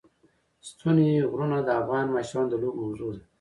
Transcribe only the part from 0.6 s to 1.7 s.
ستوني غرونه د